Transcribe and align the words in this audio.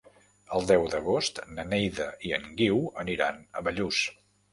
El 0.59 0.63
deu 0.69 0.85
d'agost 0.93 1.41
na 1.57 1.65
Neida 1.73 2.07
i 2.29 2.33
en 2.37 2.47
Guiu 2.63 2.81
aniran 3.05 3.39
a 3.61 3.65
Bellús. 3.69 4.01